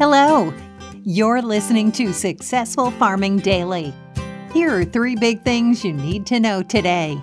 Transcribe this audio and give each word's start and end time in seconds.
Hello. 0.00 0.50
You're 1.04 1.42
listening 1.42 1.92
to 1.92 2.14
Successful 2.14 2.90
Farming 2.92 3.40
Daily. 3.40 3.92
Here 4.50 4.74
are 4.74 4.82
three 4.82 5.14
big 5.14 5.42
things 5.42 5.84
you 5.84 5.92
need 5.92 6.24
to 6.24 6.40
know 6.40 6.62
today. 6.62 7.20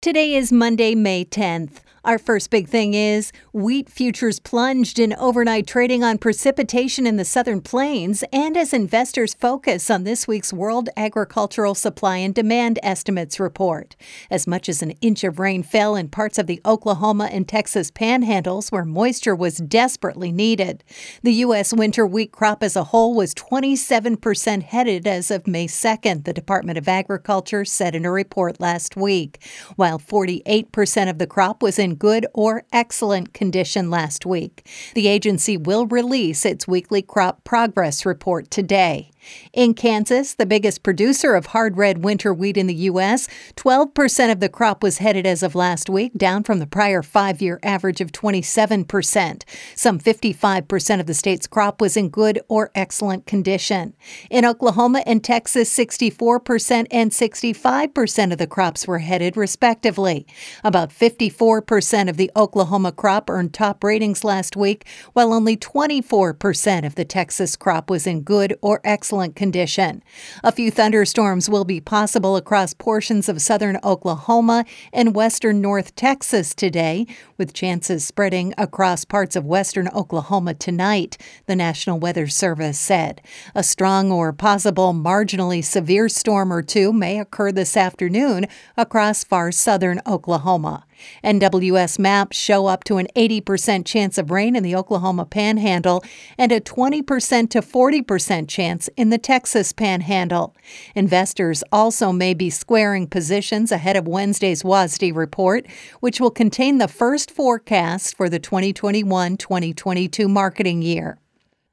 Today 0.00 0.34
is 0.34 0.50
Monday, 0.50 0.96
May 0.96 1.24
10th. 1.24 1.82
Our 2.04 2.18
first 2.18 2.50
big 2.50 2.66
thing 2.66 2.94
is 2.94 3.30
wheat 3.52 3.88
futures 3.88 4.40
plunged 4.40 4.98
in 4.98 5.14
overnight 5.14 5.68
trading 5.68 6.02
on 6.02 6.18
precipitation 6.18 7.06
in 7.06 7.16
the 7.16 7.24
southern 7.24 7.60
plains 7.60 8.24
and 8.32 8.56
as 8.56 8.72
investors 8.72 9.34
focus 9.34 9.88
on 9.88 10.02
this 10.02 10.26
week's 10.26 10.52
World 10.52 10.88
Agricultural 10.96 11.76
Supply 11.76 12.16
and 12.16 12.34
Demand 12.34 12.80
Estimates 12.82 13.38
report. 13.38 13.94
As 14.32 14.48
much 14.48 14.68
as 14.68 14.82
an 14.82 14.90
inch 15.00 15.22
of 15.22 15.38
rain 15.38 15.62
fell 15.62 15.94
in 15.94 16.08
parts 16.08 16.38
of 16.38 16.48
the 16.48 16.60
Oklahoma 16.64 17.28
and 17.30 17.46
Texas 17.46 17.92
panhandles 17.92 18.72
where 18.72 18.84
moisture 18.84 19.36
was 19.36 19.58
desperately 19.58 20.32
needed. 20.32 20.82
The 21.22 21.34
U.S. 21.34 21.72
winter 21.72 22.04
wheat 22.04 22.32
crop 22.32 22.64
as 22.64 22.74
a 22.74 22.84
whole 22.84 23.14
was 23.14 23.32
27% 23.32 24.64
headed 24.64 25.06
as 25.06 25.30
of 25.30 25.46
May 25.46 25.68
2nd, 25.68 26.24
the 26.24 26.32
Department 26.32 26.78
of 26.78 26.88
Agriculture 26.88 27.64
said 27.64 27.94
in 27.94 28.04
a 28.04 28.10
report 28.10 28.58
last 28.58 28.96
week, 28.96 29.40
while 29.76 30.00
48% 30.00 31.08
of 31.08 31.18
the 31.18 31.28
crop 31.28 31.62
was 31.62 31.78
in 31.78 31.91
good 31.94 32.26
or 32.34 32.64
excellent 32.72 33.32
condition 33.34 33.90
last 33.90 34.26
week. 34.26 34.66
The 34.94 35.08
agency 35.08 35.56
will 35.56 35.86
release 35.86 36.44
its 36.44 36.68
weekly 36.68 37.02
crop 37.02 37.44
progress 37.44 38.04
report 38.06 38.50
today. 38.50 39.10
In 39.52 39.74
Kansas, 39.74 40.34
the 40.34 40.46
biggest 40.46 40.82
producer 40.82 41.34
of 41.34 41.46
hard 41.46 41.76
red 41.76 42.02
winter 42.02 42.34
wheat 42.34 42.56
in 42.56 42.66
the 42.66 42.74
U.S., 42.74 43.28
12% 43.56 44.32
of 44.32 44.40
the 44.40 44.48
crop 44.48 44.82
was 44.82 44.98
headed 44.98 45.26
as 45.26 45.42
of 45.42 45.54
last 45.54 45.88
week, 45.88 46.12
down 46.14 46.42
from 46.42 46.58
the 46.58 46.66
prior 46.66 47.02
five 47.02 47.40
year 47.40 47.60
average 47.62 48.00
of 48.00 48.12
27%. 48.12 49.42
Some 49.74 49.98
55% 49.98 51.00
of 51.00 51.06
the 51.06 51.14
state's 51.14 51.46
crop 51.46 51.80
was 51.80 51.96
in 51.96 52.08
good 52.08 52.40
or 52.48 52.70
excellent 52.74 53.26
condition. 53.26 53.94
In 54.30 54.44
Oklahoma 54.44 55.02
and 55.06 55.22
Texas, 55.22 55.72
64% 55.76 56.86
and 56.90 57.10
65% 57.10 58.32
of 58.32 58.38
the 58.38 58.46
crops 58.46 58.86
were 58.86 58.98
headed, 58.98 59.36
respectively. 59.36 60.26
About 60.64 60.90
54% 60.90 62.08
of 62.08 62.16
the 62.16 62.30
Oklahoma 62.36 62.92
crop 62.92 63.30
earned 63.30 63.54
top 63.54 63.84
ratings 63.84 64.24
last 64.24 64.56
week, 64.56 64.86
while 65.12 65.32
only 65.32 65.56
24% 65.56 66.86
of 66.86 66.94
the 66.94 67.04
Texas 67.04 67.56
crop 67.56 67.90
was 67.90 68.06
in 68.06 68.22
good 68.22 68.56
or 68.60 68.80
excellent 68.84 69.11
excellent 69.12 69.36
condition. 69.36 70.02
A 70.42 70.50
few 70.50 70.70
thunderstorms 70.70 71.46
will 71.46 71.66
be 71.66 71.82
possible 71.82 72.34
across 72.34 72.72
portions 72.72 73.28
of 73.28 73.42
southern 73.42 73.78
Oklahoma 73.84 74.64
and 74.90 75.14
western 75.14 75.60
North 75.60 75.94
Texas 75.94 76.54
today, 76.54 77.06
with 77.36 77.52
chances 77.52 78.06
spreading 78.06 78.54
across 78.56 79.04
parts 79.04 79.36
of 79.36 79.44
western 79.44 79.86
Oklahoma 79.88 80.54
tonight, 80.54 81.18
the 81.44 81.54
National 81.54 81.98
Weather 81.98 82.26
Service 82.26 82.78
said. 82.78 83.20
A 83.54 83.62
strong 83.62 84.10
or 84.10 84.32
possible 84.32 84.94
marginally 84.94 85.62
severe 85.62 86.08
storm 86.08 86.50
or 86.50 86.62
two 86.62 86.90
may 86.90 87.20
occur 87.20 87.52
this 87.52 87.76
afternoon 87.76 88.46
across 88.78 89.24
far 89.24 89.52
southern 89.52 90.00
Oklahoma. 90.06 90.86
NWS 91.24 91.98
maps 91.98 92.36
show 92.36 92.66
up 92.66 92.84
to 92.84 92.98
an 92.98 93.08
80% 93.16 93.84
chance 93.84 94.18
of 94.18 94.30
rain 94.30 94.56
in 94.56 94.62
the 94.62 94.76
Oklahoma 94.76 95.24
Panhandle 95.24 96.04
and 96.38 96.52
a 96.52 96.60
20% 96.60 97.50
to 97.50 97.60
40% 97.60 98.48
chance 98.48 98.88
in 98.96 99.10
the 99.10 99.18
Texas 99.18 99.72
Panhandle. 99.72 100.54
Investors 100.94 101.62
also 101.72 102.12
may 102.12 102.34
be 102.34 102.50
squaring 102.50 103.06
positions 103.06 103.72
ahead 103.72 103.96
of 103.96 104.06
Wednesday's 104.08 104.62
WASDE 104.62 105.14
report, 105.14 105.66
which 106.00 106.20
will 106.20 106.30
contain 106.30 106.78
the 106.78 106.88
first 106.88 107.30
forecast 107.30 108.16
for 108.16 108.28
the 108.28 108.38
2021 108.38 109.36
2022 109.36 110.28
marketing 110.28 110.82
year. 110.82 111.18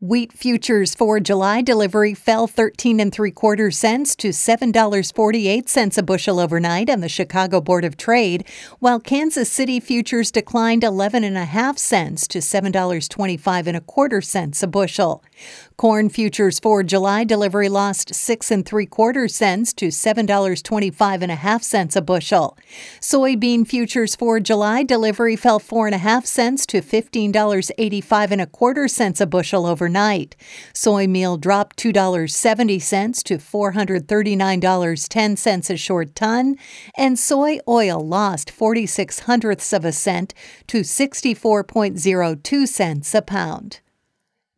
Wheat 0.01 0.31
futures 0.31 0.95
for 0.95 1.19
July 1.19 1.61
delivery 1.61 2.13
fell 2.13 2.47
13 2.47 3.01
and 3.01 3.11
3 3.11 3.31
quarter 3.31 3.69
cents 3.69 4.15
to 4.15 4.29
$7.48 4.29 5.97
a 5.97 6.03
bushel 6.03 6.39
overnight 6.39 6.89
on 6.89 7.01
the 7.01 7.09
Chicago 7.09 7.59
Board 7.59 7.83
of 7.83 7.97
Trade, 7.97 8.47
while 8.79 9.01
Kansas 9.01 9.51
City 9.51 9.77
futures 9.81 10.31
declined 10.31 10.85
11 10.85 11.25
and 11.25 11.37
a 11.37 11.43
half 11.43 11.77
cents 11.77 12.29
to 12.29 12.39
$7.25 12.39 13.67
and 13.67 13.75
a 13.75 13.81
quarter 13.81 14.21
cents 14.21 14.63
a 14.63 14.67
bushel. 14.67 15.21
Corn 15.75 16.09
futures 16.09 16.59
for 16.59 16.83
July 16.83 17.23
delivery 17.25 17.69
lost 17.69 18.13
six 18.13 18.51
and 18.51 18.65
three 18.65 18.85
quarter 18.85 19.27
cents 19.29 19.71
to 19.73 19.91
seven 19.91 20.25
dollars 20.25 20.61
twenty 20.61 20.91
five 20.91 21.21
and 21.21 21.31
a 21.31 21.35
half 21.35 21.63
cents 21.63 21.95
a 21.95 22.01
bushel. 22.01 22.57
Soybean 22.99 23.65
futures 23.65 24.13
for 24.13 24.41
July 24.41 24.83
delivery 24.83 25.37
fell 25.37 25.57
four 25.57 25.87
and 25.87 25.95
a 25.95 25.99
half 25.99 26.25
cents 26.25 26.65
to 26.65 26.81
fifteen 26.81 27.31
dollars 27.31 27.71
eighty 27.77 28.01
five 28.01 28.33
and 28.33 28.41
a 28.41 28.45
quarter 28.45 28.89
cents 28.89 29.21
a 29.21 29.25
bushel 29.25 29.65
overnight. 29.65 29.88
Soy 30.73 31.07
meal 31.07 31.37
dropped 31.37 31.77
two 31.77 31.91
dollars 31.91 32.35
seventy 32.35 32.79
cents 32.79 33.23
to 33.23 33.37
four 33.39 33.71
hundred 33.71 34.07
thirty 34.07 34.35
nine 34.35 34.59
dollars 34.59 35.07
ten 35.07 35.35
cents 35.35 35.69
a 35.69 35.77
short 35.77 36.15
ton, 36.15 36.55
and 36.97 37.17
soy 37.17 37.59
oil 37.67 37.99
lost 37.99 38.51
forty 38.51 38.85
six 38.85 39.21
hundredths 39.21 39.73
of 39.73 39.85
a 39.85 39.91
cent 39.91 40.33
to 40.67 40.83
sixty 40.83 41.33
four 41.33 41.63
point 41.63 41.97
zero 41.97 42.35
two 42.35 42.65
cents 42.65 43.13
a 43.13 43.21
pound. 43.21 43.79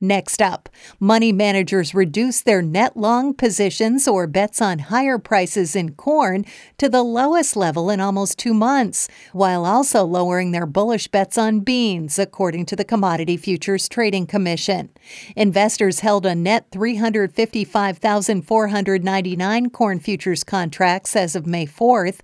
Next 0.03 0.41
up, 0.41 0.67
money 0.99 1.31
managers 1.31 1.93
reduce 1.93 2.41
their 2.41 2.63
net 2.63 2.97
long 2.97 3.35
positions 3.35 4.07
or 4.07 4.25
bets 4.25 4.59
on 4.59 4.79
higher 4.79 5.19
prices 5.19 5.75
in 5.75 5.93
corn 5.93 6.43
to 6.79 6.89
the 6.89 7.03
lowest 7.03 7.55
level 7.55 7.91
in 7.91 7.99
almost 7.99 8.39
two 8.39 8.55
months, 8.55 9.07
while 9.31 9.63
also 9.63 10.03
lowering 10.03 10.53
their 10.53 10.65
bullish 10.65 11.07
bets 11.07 11.37
on 11.37 11.59
beans, 11.59 12.17
according 12.17 12.65
to 12.65 12.75
the 12.75 12.83
Commodity 12.83 13.37
Futures 13.37 13.87
Trading 13.87 14.25
Commission. 14.25 14.89
Investors 15.35 15.99
held 15.99 16.25
a 16.25 16.33
net 16.33 16.65
355,499 16.71 19.69
corn 19.69 19.99
futures 19.99 20.43
contracts 20.43 21.15
as 21.15 21.35
of 21.35 21.45
May 21.45 21.67
4th, 21.67 22.21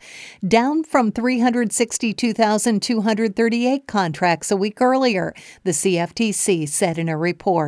down 0.48 0.84
from 0.84 1.12
362,238 1.12 3.86
contracts 3.86 4.50
a 4.50 4.58
week 4.58 4.82
earlier, 4.82 5.36
the 5.64 5.70
CFTC 5.70 6.68
said 6.68 6.98
in 6.98 7.08
a 7.08 7.16
report. 7.16 7.67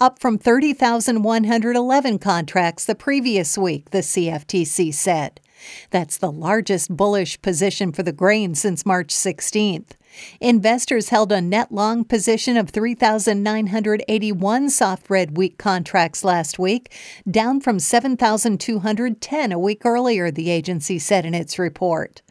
up 0.01 0.21
from 0.21 0.39
30,111 0.39 2.19
contracts 2.21 2.85
the 2.85 2.95
previous 2.95 3.59
week, 3.59 3.91
the 3.91 3.99
CFTC 3.99 4.95
said. 4.95 5.41
That's 5.91 6.17
the 6.17 6.33
largest 6.33 6.97
bullish 6.97 7.41
position 7.43 7.93
for 7.93 8.03
the 8.03 8.13
grain 8.13 8.55
since 8.55 8.87
March 8.87 9.15
16th. 9.15 9.91
Investors 10.41 11.11
held 11.11 11.31
a 11.31 11.41
net 11.41 11.73
long 11.73 12.05
position 12.05 12.57
of 12.57 12.71
3,981 12.71 14.71
soft 14.71 15.09
red 15.09 15.37
wheat 15.37 15.59
contracts 15.59 16.25
last 16.25 16.59
week, 16.59 16.93
down 17.31 17.61
from 17.61 17.79
7,210 17.79 19.53
a 19.53 19.59
week 19.59 19.83
earlier, 19.85 20.31
the 20.31 20.51
agency 20.51 20.99
said 20.99 21.25
in 21.25 21.35
its 21.35 21.59
report. 21.59 22.23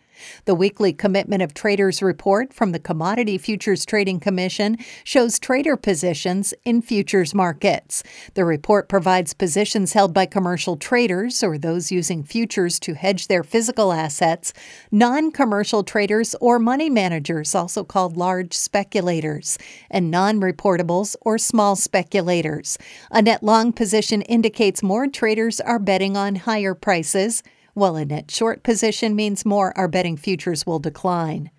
The 0.45 0.55
weekly 0.55 0.93
Commitment 0.93 1.41
of 1.41 1.53
Traders 1.53 2.01
report 2.01 2.53
from 2.53 2.71
the 2.71 2.79
Commodity 2.79 3.37
Futures 3.37 3.85
Trading 3.85 4.19
Commission 4.19 4.77
shows 5.03 5.39
trader 5.39 5.77
positions 5.77 6.53
in 6.65 6.81
futures 6.81 7.33
markets. 7.33 8.03
The 8.33 8.45
report 8.45 8.89
provides 8.89 9.33
positions 9.33 9.93
held 9.93 10.13
by 10.13 10.25
commercial 10.25 10.77
traders 10.77 11.43
or 11.43 11.57
those 11.57 11.91
using 11.91 12.23
futures 12.23 12.79
to 12.81 12.93
hedge 12.93 13.27
their 13.27 13.43
physical 13.43 13.91
assets, 13.91 14.53
non 14.91 15.31
commercial 15.31 15.83
traders 15.83 16.35
or 16.41 16.59
money 16.59 16.89
managers, 16.89 17.55
also 17.55 17.83
called 17.83 18.17
large 18.17 18.53
speculators, 18.53 19.57
and 19.89 20.11
non 20.11 20.39
reportables 20.39 21.15
or 21.21 21.37
small 21.37 21.75
speculators. 21.75 22.77
A 23.11 23.21
net 23.21 23.43
long 23.43 23.73
position 23.73 24.21
indicates 24.23 24.83
more 24.83 25.07
traders 25.07 25.59
are 25.59 25.79
betting 25.79 26.17
on 26.17 26.35
higher 26.35 26.73
prices 26.73 27.43
while 27.79 27.95
a 27.95 28.05
net 28.05 28.29
short 28.29 28.61
position 28.61 29.15
means 29.15 29.45
more 29.45 29.75
are 29.77 29.87
betting 29.87 30.17
futures 30.17 30.65
will 30.65 30.79
decline. 30.79 31.49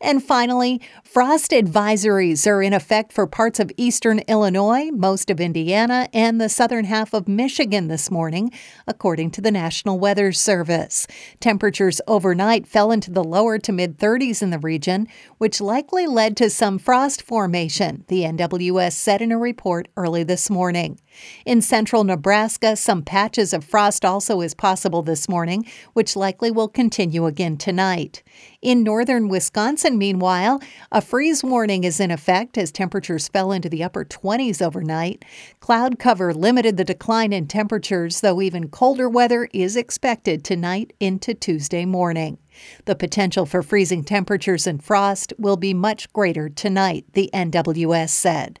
And 0.00 0.22
finally, 0.22 0.80
frost 1.02 1.50
advisories 1.50 2.46
are 2.46 2.62
in 2.62 2.72
effect 2.72 3.12
for 3.12 3.26
parts 3.26 3.60
of 3.60 3.72
eastern 3.76 4.20
Illinois, 4.20 4.90
most 4.90 5.30
of 5.30 5.40
Indiana, 5.40 6.08
and 6.12 6.40
the 6.40 6.48
southern 6.48 6.84
half 6.84 7.14
of 7.14 7.28
Michigan 7.28 7.88
this 7.88 8.10
morning, 8.10 8.50
according 8.86 9.30
to 9.32 9.40
the 9.40 9.50
National 9.50 9.98
Weather 9.98 10.32
Service. 10.32 11.06
Temperatures 11.40 12.00
overnight 12.06 12.66
fell 12.66 12.92
into 12.92 13.10
the 13.10 13.24
lower 13.24 13.58
to 13.58 13.72
mid 13.72 13.98
30s 13.98 14.42
in 14.42 14.50
the 14.50 14.58
region, 14.58 15.06
which 15.38 15.60
likely 15.60 16.06
led 16.06 16.36
to 16.36 16.50
some 16.50 16.78
frost 16.78 17.22
formation, 17.22 18.04
the 18.08 18.22
NWS 18.22 18.92
said 18.92 19.22
in 19.22 19.32
a 19.32 19.38
report 19.38 19.88
early 19.96 20.22
this 20.22 20.50
morning. 20.50 20.98
In 21.44 21.60
central 21.60 22.04
Nebraska, 22.04 22.76
some 22.76 23.02
patches 23.02 23.52
of 23.52 23.64
frost 23.64 24.04
also 24.04 24.40
is 24.40 24.54
possible 24.54 25.02
this 25.02 25.28
morning, 25.28 25.66
which 25.92 26.16
likely 26.16 26.50
will 26.50 26.68
continue 26.68 27.26
again 27.26 27.56
tonight. 27.56 28.22
In 28.62 28.82
northern 28.82 29.28
Wisconsin, 29.28 29.98
meanwhile, 29.98 30.60
a 30.90 31.00
freeze 31.00 31.44
warning 31.44 31.84
is 31.84 32.00
in 32.00 32.10
effect 32.10 32.56
as 32.56 32.72
temperatures 32.72 33.28
fell 33.28 33.52
into 33.52 33.68
the 33.68 33.84
upper 33.84 34.04
20s 34.04 34.60
overnight. 34.60 35.24
Cloud 35.60 35.98
cover 35.98 36.32
limited 36.32 36.76
the 36.76 36.84
decline 36.84 37.32
in 37.32 37.46
temperatures, 37.46 38.20
though 38.20 38.40
even 38.40 38.68
colder 38.68 39.08
weather 39.08 39.48
is 39.52 39.76
expected 39.76 40.44
tonight 40.44 40.92
into 41.00 41.34
Tuesday 41.34 41.84
morning. 41.84 42.38
The 42.84 42.94
potential 42.94 43.46
for 43.46 43.62
freezing 43.62 44.04
temperatures 44.04 44.66
and 44.66 44.82
frost 44.82 45.32
will 45.38 45.56
be 45.56 45.74
much 45.74 46.12
greater 46.12 46.48
tonight, 46.48 47.04
the 47.12 47.30
NWS 47.32 48.10
said. 48.10 48.60